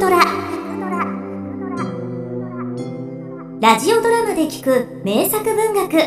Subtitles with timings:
[0.00, 0.18] トラ。
[3.60, 5.94] ラジオドラマで聞く名作文学。
[5.98, 6.00] へ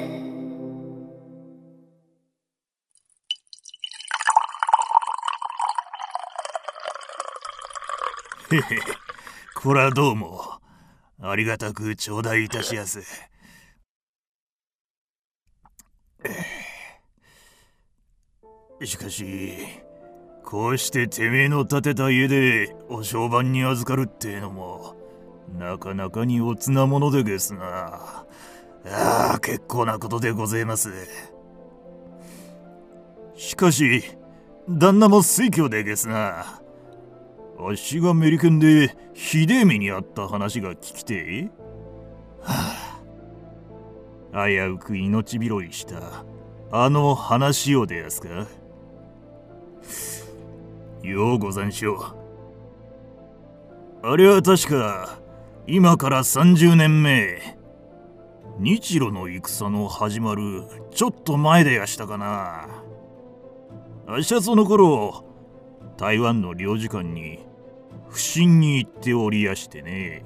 [8.58, 8.62] へ
[9.54, 10.60] こらどうも。
[11.22, 13.04] ありがたく頂戴いたしやす。
[18.84, 19.84] しかし
[20.44, 24.96] こうしててめえの建てた家でお商売に預かるってのも
[25.58, 28.26] なかなかにおつなものでですな。
[28.86, 30.90] ああ結構なことでございます。
[33.36, 34.04] しかし
[34.70, 36.62] 旦那も水挙でですな。
[37.60, 41.50] あっしがメリケンでひでえ目にあった話が聞きて
[42.42, 43.00] は
[44.34, 44.48] あ。
[44.48, 46.26] 危うく命拾いした。
[46.72, 48.48] あの話をでやすか？
[51.04, 52.00] ようござんしょう。
[54.04, 55.20] あれは確か
[55.68, 57.58] 今から30年前
[58.58, 62.70] 日露の戦の始まるちょっと前でやしたかな。
[64.08, 65.26] あっしはその頃
[65.98, 67.46] 台湾の領事館に
[68.10, 70.24] 不審に行っておりやしてね。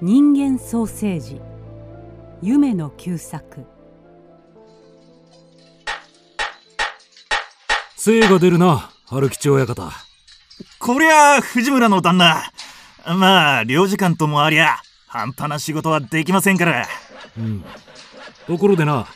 [0.00, 1.40] 人間ソーセージ
[2.42, 3.64] 夢の旧作。
[8.02, 9.92] 精が出るな春吉親方。
[10.78, 12.50] こりゃ藤村の旦那。
[13.04, 16.88] まあ領事館ともありゃ半端な仕事はできませんから。
[17.36, 17.62] うん。
[18.46, 19.06] ところでな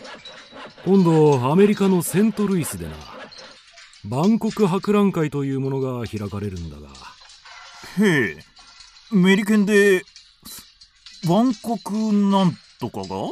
[0.84, 2.92] 今度アメリカのセントルイスでな
[4.04, 6.88] 万国博覧会というものが開かれるんだが。
[8.04, 8.44] へえ。
[9.12, 10.02] メリケンで
[11.26, 13.30] 万国なんとかが？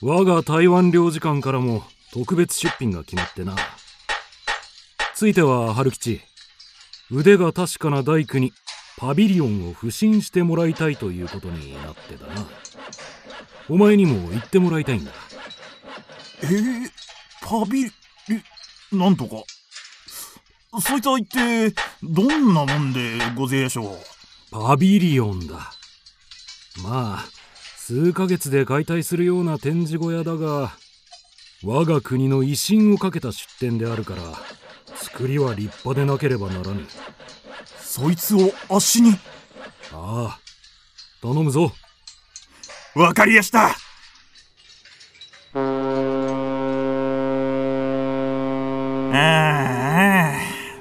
[0.00, 3.54] 我が台湾領事館からも特別出品が決まってな
[5.24, 6.20] ついては春吉。
[7.10, 8.52] 腕が確かな大工に
[8.98, 12.46] パビリオンを不審してもらいたいということになってだな。
[13.70, 15.12] お前にも言ってもらいたいんだ。
[16.42, 16.90] えー、
[17.40, 17.90] パビリ
[18.92, 19.36] なんとか。
[20.82, 21.72] そいつは一体
[22.02, 23.96] どんなもんでごぜやしょう？
[24.50, 25.72] パビリオンだ。
[26.82, 27.24] まあ
[27.78, 30.72] 数ヶ月で解体するような展示小屋だが
[31.64, 34.20] 我が国の威信をかけた出店であるから
[34.96, 36.86] 作りは立派でなければならぬ。
[37.78, 39.12] そいつをあっしに。
[39.92, 40.38] ああ
[41.22, 41.72] 頼むぞ。
[42.94, 43.68] わかりやした。
[43.68, 43.74] あ
[45.60, 45.64] あ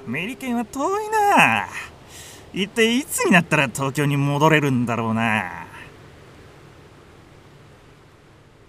[0.07, 1.68] メリケンは遠いな。
[2.53, 5.66] 一体いつになったら東京に戻れるんだろうな。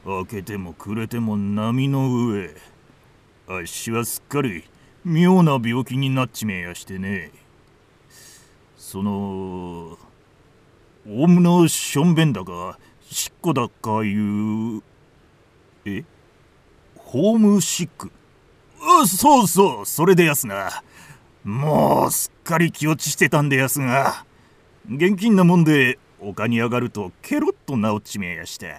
[0.04, 2.54] 開けても暮れても波の上。
[3.46, 4.64] あっしはすっかり
[5.04, 7.30] 妙な病気になっちめやしてね。
[8.76, 9.98] その
[11.06, 12.78] オウムのしょんべんだか
[13.10, 14.82] しっこだかいう
[15.84, 16.04] え？
[16.96, 18.10] ホームシック？
[19.02, 20.82] うそうそうそれでやすな
[21.42, 24.24] もうすっかり気落ちしてたんでやすが。
[24.88, 28.76] 現金なもんで丘に上がるとケロッと治っちめやして。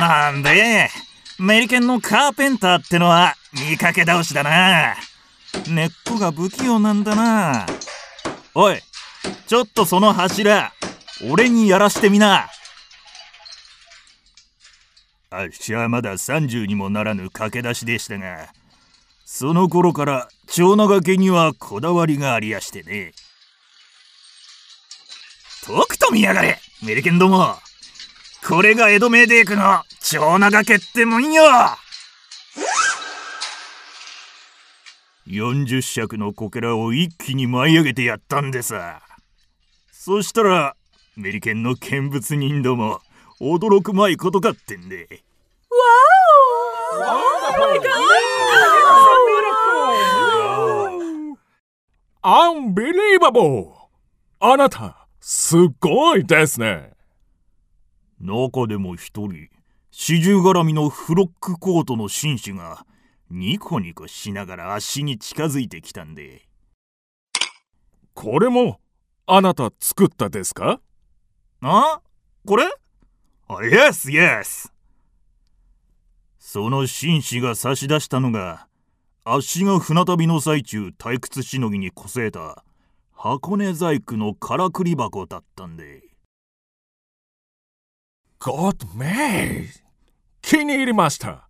[0.00, 0.88] なんで
[1.38, 4.96] メリケンのカーペンターってのは見かけ倒しだな。
[5.68, 7.66] 根っこが不器用なんだな。
[8.54, 8.78] おい
[9.46, 10.72] ちょっとその柱
[11.30, 12.48] 俺にやらしてみな。
[15.28, 18.48] あっしはまだ30にもならぬ駆け出しでしたが
[19.26, 23.12] その頃から長長家にはこだわりがありやしてね。
[25.66, 27.54] とくと見やがれメリケンども。
[28.46, 31.42] これが江戸名デークの長長家ってもんよ。
[35.26, 39.02] 40尺のこけらを一気に舞い上げてやったんでさ。
[39.92, 40.74] そしたら
[41.16, 43.00] メリケンの見物人ども
[43.40, 45.22] 驚くまいことかってんで。
[52.22, 53.74] アンビリーバボー
[54.40, 56.92] あなた、すごいですね。
[58.20, 59.48] 中でも一人
[60.02, 62.86] 四十絡みのフロックコートの紳士が
[63.30, 66.48] ニコニコしながら足に近づいてきたんで。
[68.14, 68.80] これも
[69.26, 70.80] あなた作ったですか？
[71.60, 72.00] あ？
[72.46, 72.64] これ？
[73.46, 74.72] あ、イエスイエス
[76.38, 78.68] その紳士が差し出したのが
[79.24, 82.64] あっしが船旅の最中退屈しのぎにこせえた
[83.12, 86.04] 箱根細工のからくり箱だったんで。
[88.40, 89.89] God made!
[90.50, 91.48] 気に入りました。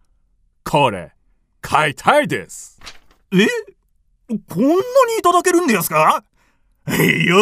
[0.62, 1.14] これ、
[1.62, 2.78] 買いたいです。
[3.32, 3.46] え？
[4.46, 4.76] こんなに
[5.18, 6.22] いただけるんですか？
[6.86, 6.94] ヨ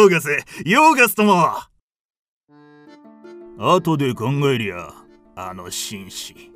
[0.05, 0.29] ーガス、
[0.65, 1.49] ヨーガスとも。
[3.57, 4.93] 後で考えりゃ、
[5.35, 6.49] あの紳士。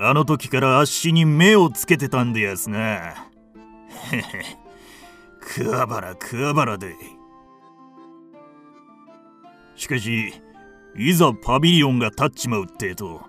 [0.00, 2.78] あの時から足に目をつけてたんでやすな。
[4.10, 4.22] へへ、
[5.40, 6.96] クワバラクワバラで。
[9.76, 10.34] しかし、
[10.96, 13.22] いざパビリオンが立っちまうってと、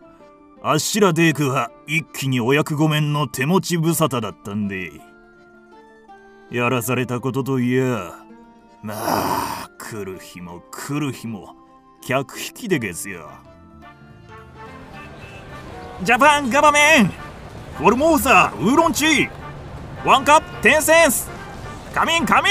[0.62, 4.92] あっしらデークは一気にお役御免の手持ち無沙汰だったんで、
[6.52, 8.14] やらされたことといや、
[8.84, 11.56] まあ、来る日も来る日も、
[12.02, 13.30] 客引きでですよ。
[16.04, 17.12] ジャパンガバメン!
[17.78, 19.06] フォルモーサウーロンチ!
[19.06, 19.30] ー
[20.06, 21.30] ワンカップテンセンス!
[21.94, 22.50] カミンカミ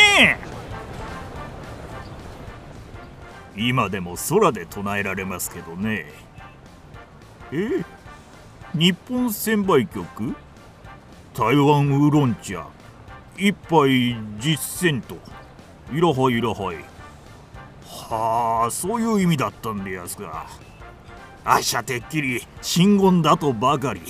[3.56, 3.68] ン!
[3.68, 6.06] 今でも空で唱えられますけどね。
[7.52, 7.84] え？
[8.74, 10.34] 日本専売局？
[11.34, 12.66] 台湾ウーロン茶。
[13.36, 15.16] 一杯10セント。
[15.92, 16.76] いらはいいらはい。
[17.86, 20.46] はあそういう意味だったんでやすか
[21.44, 24.00] あっしゃてっきり真言だとばかり。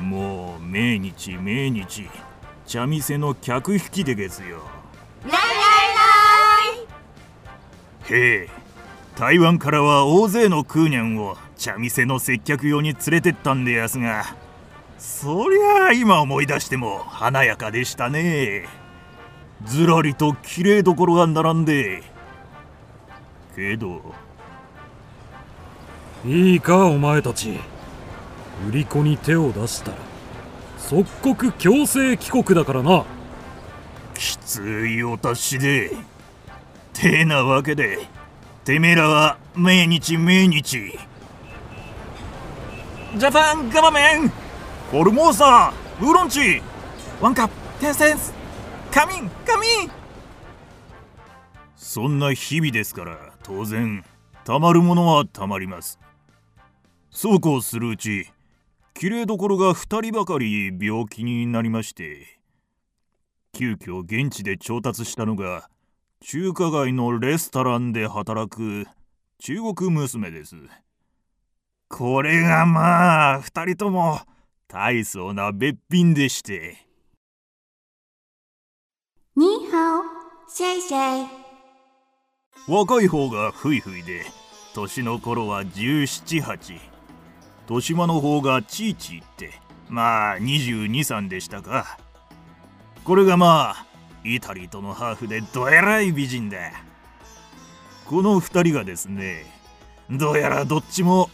[0.00, 2.08] もう命日命日。
[2.66, 4.62] 茶店の客引きでですよ。
[8.08, 8.48] へえ
[9.16, 14.36] 台湾からは大勢のクーニャンを茶店の接客用に連れてったんでやすが
[14.98, 18.66] そりゃあ今思い出しても華やかでしたね。
[19.64, 22.02] ずらりと綺麗どころが並んで。
[23.54, 24.02] けど
[26.24, 27.58] いいかお前たち。
[28.68, 29.98] 売り子に手を出したら
[30.78, 33.04] 即刻強制帰国だからな。
[34.14, 35.90] きついお達しで
[36.94, 37.98] てなわけで
[38.64, 40.98] てめえらは命日命日
[43.18, 45.72] ジャパンガバメンフォルモーサ
[46.02, 46.60] ウーロンチ
[47.18, 48.34] ワンカップテンセンス
[48.92, 49.90] カミンカミン
[51.74, 54.04] そんな日々ですから当然
[54.44, 55.98] たまるものはたまります。
[57.10, 58.30] そうこうするうち
[58.92, 62.38] きれいどころが2人ばかり病気になりまして
[63.54, 65.70] 急遽現地で調達したのが
[66.20, 68.86] 中華街のレストランで働く
[69.38, 70.54] 中国娘です。
[71.88, 74.20] これがまあ2人とも
[74.66, 76.84] 大層なべっぴんでして。
[79.36, 80.02] 你好，
[80.48, 80.96] 谢谢。
[82.66, 84.24] 若い方がふいふいで
[84.74, 86.80] 年の頃は1718
[87.68, 89.52] 年間の方がチーチーって。
[89.88, 91.98] まあ223でしたか。
[93.04, 93.86] これがまあ
[94.24, 96.58] イタリーとのハーフでどえらい美人だ。
[98.06, 99.46] この2人がですね
[100.10, 101.30] どうやらどっちも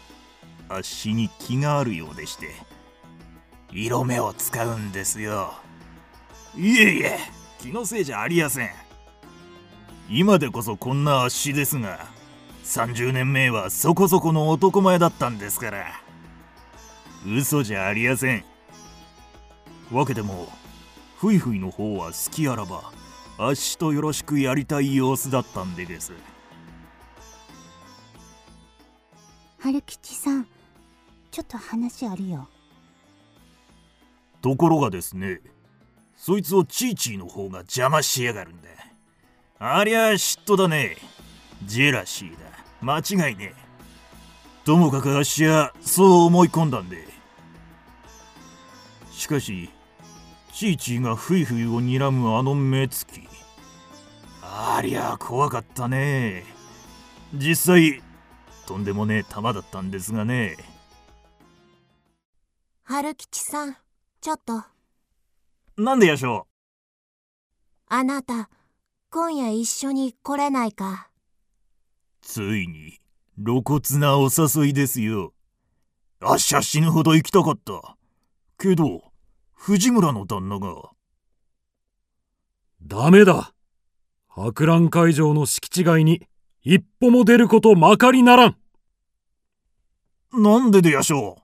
[0.75, 2.51] 足に気があるようでして
[3.73, 5.55] 色目を使うんですよ。
[6.55, 7.19] いえいえ
[7.59, 8.71] 気のせいじゃありやせん。
[10.11, 12.07] 今でこそこんな足ですが
[12.65, 15.87] 30年前はそこそこの男前だったんですから。
[17.27, 18.45] 嘘じゃありやせん。
[19.91, 20.49] わけでも
[21.17, 22.83] ふいふいの方は好きあらば
[23.39, 26.13] あっしとよろしくやりたい様子だったんでです。
[29.61, 30.47] 春吉さん
[31.33, 32.47] ちょっと話あるよ。
[34.43, 35.41] ところがですね
[36.17, 38.69] そいつをチーチーの方が邪魔しやがるんだ。
[39.59, 40.97] ありゃ嫉妬だね。
[41.65, 42.39] ジェラシーだ。
[42.83, 43.55] 間違いね
[44.65, 47.07] ともかくあっしはそう思い込んだんで。
[49.11, 49.71] しかし
[50.53, 53.23] チーチーがフイフイを睨むあの目つき。
[54.43, 56.45] ありゃ怖かったね。
[57.33, 58.03] 実際
[58.67, 60.72] とんでもねえ玉だったんですがね。
[62.85, 63.77] 春吉さん
[64.21, 64.65] ちょっと。
[65.77, 66.49] なんでやしょ
[67.87, 68.51] あなた
[69.11, 71.09] 今夜一緒に来れないか？
[72.23, 72.99] うついに
[73.43, 75.33] 露骨なお誘いですよ。
[76.21, 77.97] あっしゃ死ぬほど行きたかった。
[78.59, 79.03] けど
[79.55, 80.91] 藤村の旦那が。
[82.83, 83.55] ダメだ。
[84.27, 86.27] 博覧会場の敷地外に
[86.62, 88.57] 一歩も出ることまかりならん。
[90.33, 91.43] なんででやしょう？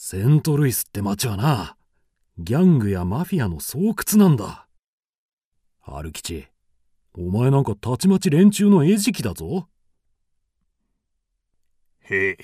[0.00, 1.76] セントルイスって街はな
[2.38, 4.68] ギャングやマフィアの巣窟なんだ。
[5.80, 6.46] 春吉
[7.16, 9.68] お前なんかたちまち連中の餌食だぞ。
[12.08, 12.38] へえ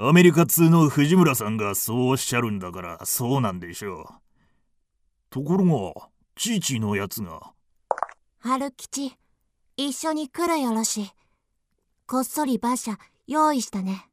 [0.00, 4.06] アメリカ通の藤村さんがそうおっしゃるんだからそうなんでしょう。
[5.30, 7.52] ところがチーチーのやつが。
[8.40, 9.16] 春吉
[9.76, 11.12] 一緒に来るよろし
[12.08, 12.98] こっそり馬車
[13.28, 14.08] 用意したね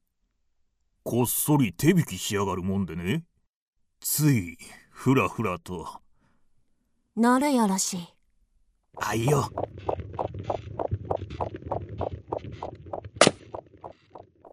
[1.04, 3.24] こっそり手引きしやがるもんでね。
[4.00, 4.58] つい
[4.92, 6.02] ふらふらと。
[7.18, 8.08] 乗るよろしい。
[8.98, 9.50] あいよ。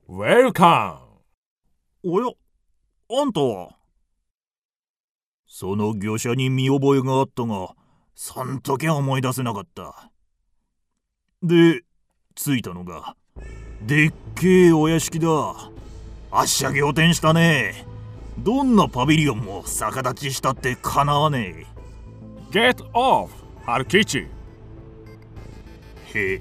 [0.09, 0.99] Welcome!
[2.05, 2.31] おや
[3.11, 3.76] あんたは？
[5.47, 7.75] その業者に見覚えがあったが
[8.15, 10.11] そん時は思い出せなかった。
[11.43, 11.83] で
[12.35, 13.15] 着いたのが
[13.83, 15.29] でっけえお屋敷だ
[16.38, 17.87] 足上げを転したね。
[18.38, 21.66] どんなパビリオンも逆立ちしたってかなわね
[22.50, 23.31] Get off!
[23.64, 24.26] 春吉
[26.14, 26.40] えへえ。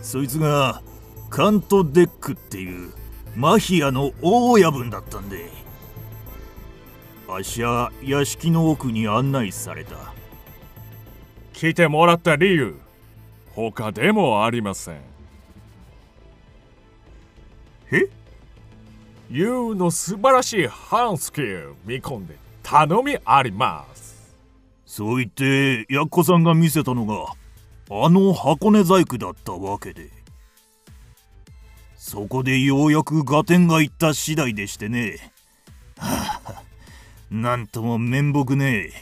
[0.00, 0.82] そいつが
[1.30, 2.92] カントデックっていう
[3.34, 5.50] マフィアの大親分だったんで。
[7.28, 10.14] あっしは屋敷の奥に案内された。
[11.52, 12.76] 来てもらった理由。
[13.50, 15.00] 他でもありません。
[17.90, 18.15] え？
[19.28, 24.34] You の素晴らしいハンスキル見込んで頼みあります。
[24.84, 27.32] そう言ってやっこさんが見せたのが
[27.90, 30.10] あの箱根細工だったわけで。
[31.96, 35.32] そこでようやく合点がいった次第でしてね。
[35.98, 36.62] は あ
[37.30, 38.92] なんとも面目ねえ。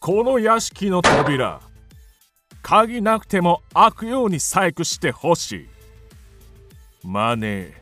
[0.00, 1.60] この屋敷の扉
[2.62, 5.68] 鍵なくても開くように細工してほしい。
[7.04, 7.72] マネー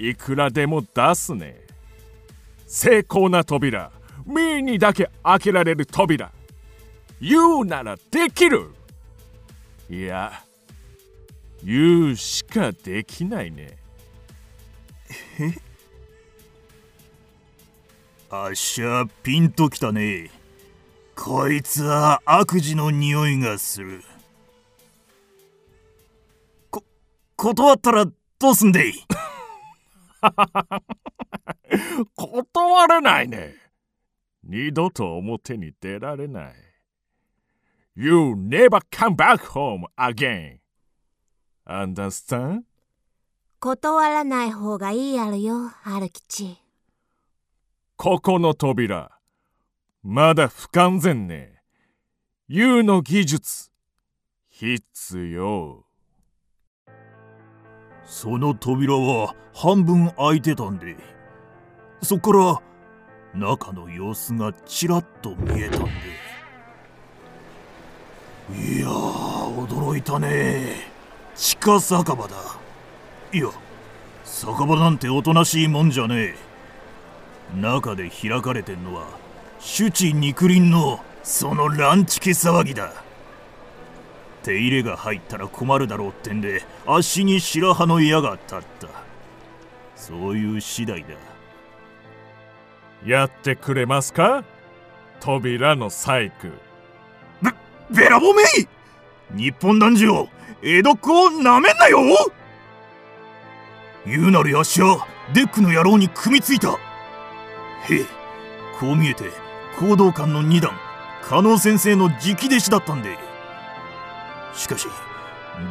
[0.00, 1.60] いくらでも出すね。
[2.66, 3.90] 成功な扉。
[4.24, 6.30] ミーにだけ開けられる扉。
[7.20, 8.70] 言うならできる。
[9.90, 10.44] いや
[11.64, 13.76] 言うしかできないね。
[18.30, 20.30] あっしゃピンときたね。
[21.16, 24.04] こいつは悪事の匂いがする。
[26.70, 26.84] こ
[27.36, 28.06] 断ったら
[28.38, 28.92] どうすんでい？
[32.16, 33.54] 断れないね。
[34.42, 36.54] 二度と表に出られない。
[37.94, 40.60] You never come back home again.
[41.66, 42.62] Understand?
[43.60, 46.58] 断らない方がいいやるよ、春吉。
[47.96, 49.18] ここの扉
[50.04, 51.60] まだ不完全ね。
[52.46, 53.72] You の技術
[54.46, 55.87] 必要
[58.08, 60.96] その扉は半分開いてたんで
[62.02, 62.60] そっから
[63.34, 65.90] 中の様子がちらっと見えたんで。
[68.50, 70.90] いやー驚いたね。
[71.36, 72.36] 地下酒場だ。
[73.30, 73.50] いや
[74.24, 76.34] 酒場なんておとなしいもんじゃね
[77.54, 77.60] え。
[77.60, 79.06] 中で開かれてんのは
[79.58, 82.90] 主治肉林のそのランチケ騒ぎだ。
[84.42, 88.88] 手入れが入ったら困るだろうってんで足に白羽の矢が立った。
[89.96, 91.08] そういう次第だ。
[93.04, 94.44] やってくれますか？
[95.20, 96.48] 扉の細工。
[97.90, 98.46] べらぼめい！
[99.34, 100.28] 日本男児を
[100.62, 101.98] 江戸っ子をなめんなよ！
[104.06, 106.72] 言うなりあっしはデックの野郎に組みついた。
[106.72, 106.74] へ
[108.00, 108.04] え
[108.78, 109.24] こう見えて
[109.78, 110.72] 講道館の二段
[111.22, 113.16] 加納先生の直弟子だったんで
[114.58, 114.88] しかし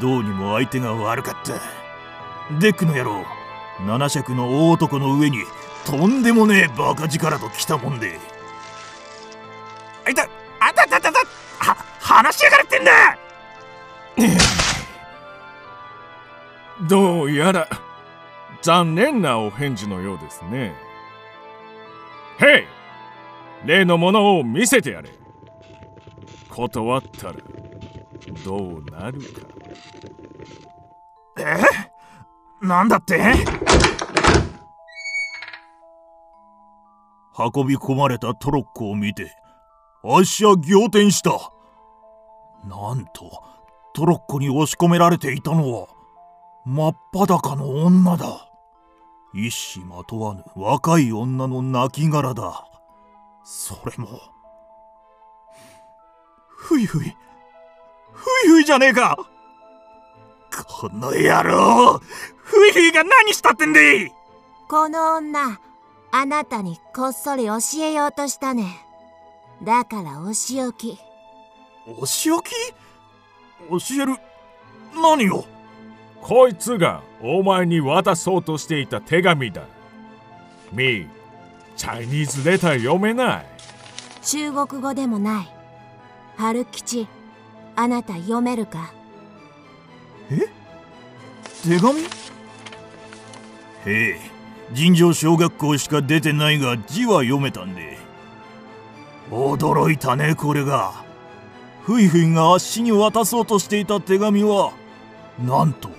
[0.01, 1.53] どうにも相手が悪かった。
[2.59, 3.25] デックの野郎
[3.85, 5.39] 七尺の大男の上に
[5.85, 8.17] とんでもねえバカ力と来たもんで。
[10.05, 10.23] あいた
[10.59, 11.19] あたたたた
[11.59, 12.91] は放しやがれってんだ！
[16.87, 17.67] どうやら
[18.61, 20.73] 残念なお返事のようですね。
[22.39, 22.65] へ
[23.65, 25.09] い例のものを見せてやれ。
[26.49, 27.33] 断ったら。
[28.43, 29.25] どうなるか。
[31.39, 31.57] え？
[32.61, 33.17] なんだって？
[37.37, 39.31] 運び込まれたトロッコを見て
[40.03, 41.31] あっしは仰天した。
[42.63, 43.43] なんと
[43.93, 45.87] トロッコに押し込められていたのは
[46.65, 48.49] 真っ裸の女だ。
[49.33, 52.67] 一糸まとわぬ若い女の亡骸だ。
[53.43, 54.07] それも
[56.57, 57.15] ふいふい
[58.17, 59.15] ふいふいじゃねえか。
[60.67, 62.01] この野郎
[62.43, 64.11] ふいふいが何したってんでい。
[64.67, 65.59] この女、
[66.11, 68.83] あなたにこっそり教えようとしたね。
[69.63, 70.99] だからお仕置き。
[71.99, 72.53] お仕置き？
[73.69, 74.15] 教える？
[74.93, 75.45] 何を？
[76.21, 79.61] こいつがお前に渡そうとしていた手紙だ。
[80.73, 81.07] みー
[81.75, 83.45] チャイニーズレター読めない。
[84.23, 85.53] 中国語でもない。
[86.35, 87.07] 春吉、
[87.79, 88.91] あなた読めるか？
[91.63, 92.01] 手紙？
[92.01, 92.03] へ
[93.85, 94.19] へえ
[94.73, 97.99] 尋常小学校しか出てないが字は読めたんで。
[99.29, 101.05] 驚いたねこれが。
[101.83, 104.73] ふいふいがあっしに渡そうとしていた手紙は
[105.39, 105.89] なんと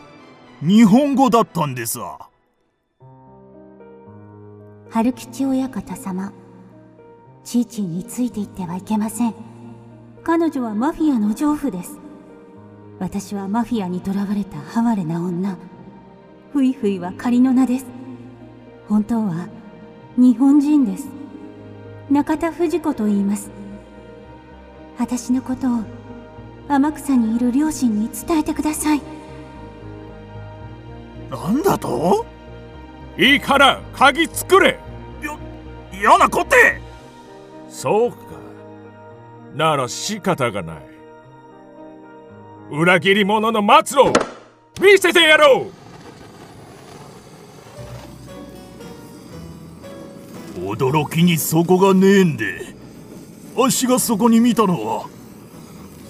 [0.60, 2.28] 日本語だったんでさ
[4.90, 6.32] 春吉親方様
[7.44, 9.34] チーチーについていってはいけません
[10.28, 11.96] 彼女はマフィアの情婦です。
[12.98, 15.56] 私はマフィアに囚われた哀れな女。
[16.52, 17.86] ふいふいは仮の名です。
[18.90, 19.48] 本当は
[20.18, 21.08] 日本人です。
[22.10, 23.50] 中田藤子と言います。
[24.98, 25.80] 私のことを
[26.68, 29.00] 天草にいる両親に伝えてください。
[31.30, 32.26] なんだと？
[33.16, 34.78] いいから鍵作れ。
[35.90, 36.82] 嫌なこって。
[37.70, 38.18] そうか
[39.54, 40.76] なら仕方がない。
[42.70, 44.12] 裏切り者の末路
[44.80, 45.68] 見せてやろ
[50.56, 50.60] う！
[50.60, 52.74] 驚きにそこがねえんで。
[53.56, 55.08] あしがそこに見たのは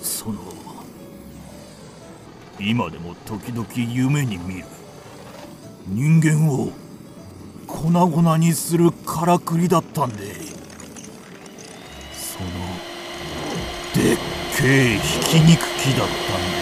[0.02, 0.38] その
[2.60, 4.64] 今でも時々夢に見る
[5.86, 6.72] 人間を
[7.66, 10.47] 粉々にするからくりだったんで。
[14.60, 16.58] ひき肉機だったんで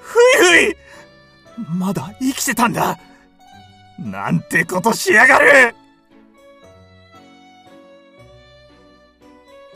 [0.00, 0.76] ふいふい
[1.76, 2.98] まだ生きてたんだ。
[3.98, 5.74] なんてことしやがる。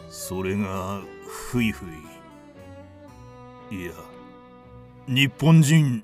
[0.08, 1.02] それが
[1.50, 1.84] ふいふ
[3.70, 3.78] い。
[3.78, 3.92] いや
[5.06, 6.02] 日本人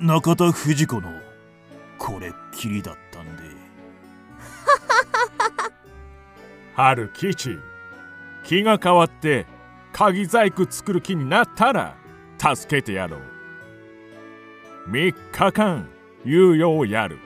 [0.00, 1.08] 中田藤子の
[1.96, 3.42] これきりだったんで。
[6.74, 7.58] 春吉
[8.44, 9.46] 気が変わって
[9.92, 11.96] 鍵細工作る気になったら
[12.38, 13.16] 助けてやろ
[14.86, 14.90] う。
[14.90, 15.88] 3日間
[16.26, 17.18] 猶予をやる。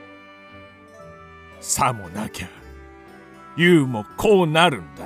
[1.61, 2.49] さもなきゃ
[3.57, 5.05] 言うもこうなるんだ。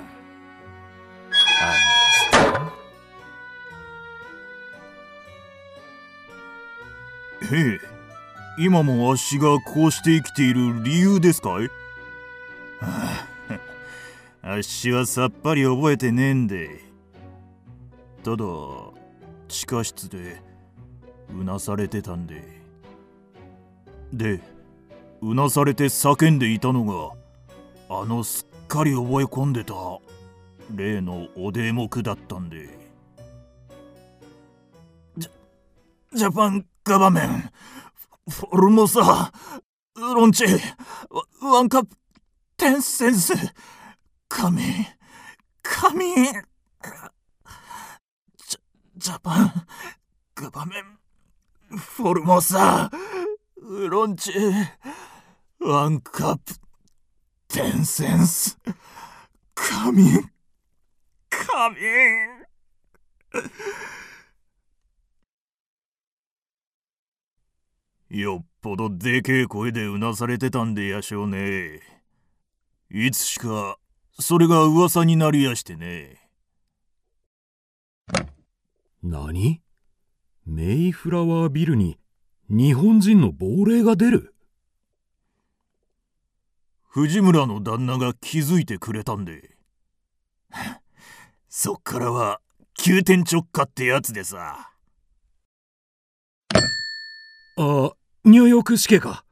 [7.51, 7.98] へえ
[8.61, 11.71] 今もあっしがこうして生きている理由ですかい？
[14.43, 16.81] あっしはさっぱり覚えてねえんで。
[18.25, 18.45] ただ
[19.47, 20.43] 地下室で
[21.33, 22.43] うなされてたんで。
[24.13, 24.41] で
[25.21, 27.13] うなされて叫んでいたのが
[28.03, 29.75] あのすっかり覚え込んでた
[30.75, 32.69] 例のお題目だったんで。
[35.17, 35.31] ジャ
[36.17, 37.51] ジャパンガバメン。
[38.29, 39.33] フォルモサ
[39.97, 40.61] ウロンチェ
[41.43, 41.97] ワンカップ
[42.57, 43.33] テンセンス
[44.29, 44.63] 神
[45.63, 46.41] 神ジャ
[48.97, 49.53] ジャパン
[50.35, 50.77] ガバメ
[51.75, 52.91] ンフォルモサ
[53.57, 54.53] ウロンチェ
[55.61, 56.55] ワンカップ
[57.49, 58.59] テンセンス
[59.55, 60.05] 神
[61.31, 61.77] 神
[68.11, 71.81] よっぽどでけえ声でうなされてたんでやしょうね。
[72.91, 73.77] いつしか
[74.19, 76.31] それが噂になりやしてね。
[79.03, 79.61] 何？
[80.47, 81.99] メイフラワービルに
[82.49, 84.35] 日本人の亡霊が出る？
[86.89, 89.57] 藤村の旦那が気づいてくれたんで。
[91.51, 92.41] そっからは
[92.73, 94.73] 急転直下ってやつでさ。
[97.59, 97.93] あ、
[98.29, 99.25] ニューヨーク市警か。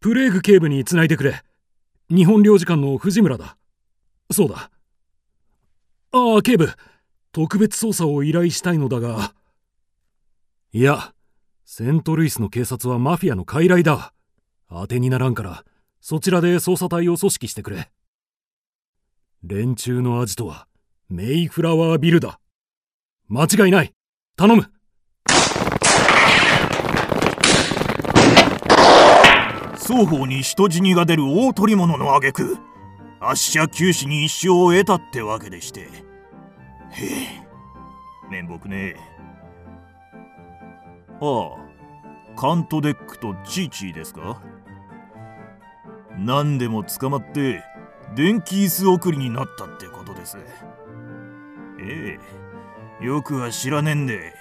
[0.00, 1.42] プレーグ警部につないでくれ。
[2.08, 3.58] 日本領事館の藤村だ。
[4.30, 4.70] そうだ。
[6.12, 6.70] ああ、警部。
[7.32, 9.34] 特別捜査を依頼したいのだが。
[10.72, 11.12] いや、
[11.66, 14.14] セントルイスの警察はマフィアの傀儡だ。
[14.70, 15.62] 当てにならんから、
[16.00, 17.90] そちらで捜査隊を組織してくれ。
[19.42, 20.68] 連中のアジトは、
[21.10, 22.40] メイフラワービルだ。
[23.28, 23.92] 間違いない。
[24.36, 24.72] 頼む。
[29.88, 32.58] 双方に人死にが出る大取り物の挙句
[33.20, 35.80] あっしゃ九死に一生を得たってわけでして。
[35.80, 35.88] へえ。
[38.28, 38.96] 面目ね
[41.22, 44.42] ああカントデックとチーチーですか？
[46.18, 47.64] 何でも捕まって
[48.14, 50.36] 電気椅子送りになったってことです。
[51.80, 52.18] え
[53.00, 53.04] え。
[53.06, 54.34] よくは知らねえんで。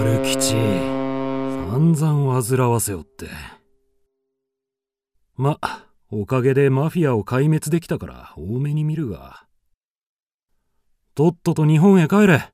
[0.00, 0.97] 悪吉。
[1.70, 3.28] 散々煩わせよって
[5.36, 5.58] ま
[6.10, 9.44] おかげでマフィアを壊滅できたから多めに見るが。
[11.14, 12.50] とっとと日本へ帰れ。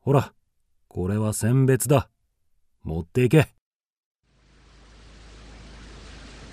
[0.00, 0.34] ほら、
[0.86, 2.10] これは選別だ。
[2.82, 3.48] 持っていけ。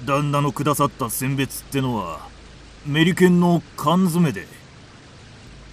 [0.06, 2.30] 旦那のくださった選別ってのは
[2.86, 4.48] メリケンの缶詰で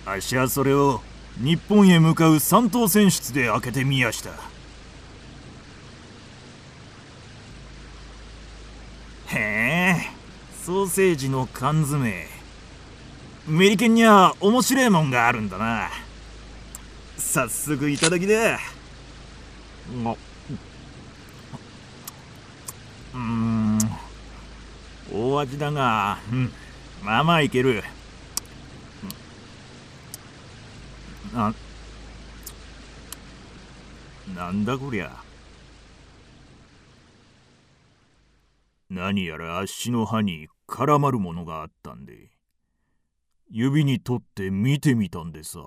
[0.06, 1.02] あっしはそれを
[1.38, 4.30] 日本へ向かう三等船室で開けてみやした
[9.32, 9.96] へえ
[10.64, 12.26] ソーセージの缶詰。
[13.48, 15.88] メリケンには面白いもんがあるんだな。
[17.16, 18.58] 早速いただきだ。
[23.14, 23.78] うん。
[25.12, 26.52] 大味だが、うん、
[27.02, 27.82] まあまあいける。
[31.34, 31.54] な、
[34.36, 35.19] なんだこりゃ。
[38.90, 42.32] 何やらあっしの歯に絡まるものがあったんで、
[43.48, 45.60] 指に取って見てみたんでさ。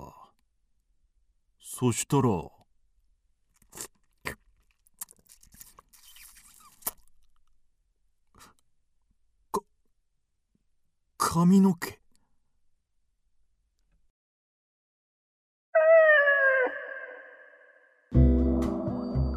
[1.58, 2.30] そしたら、
[11.16, 11.98] 髪の毛。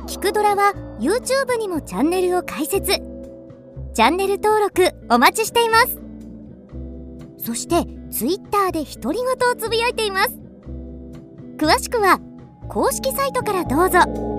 [0.08, 3.17] キクドラは YouTube にもチャンネルを開設。
[3.98, 5.98] チャンネル登録お待ちしています。
[7.44, 10.38] そして Twitter で独り言をつぶやいています。
[11.58, 12.20] 詳しくは
[12.70, 14.37] 公式サイトからどうぞ。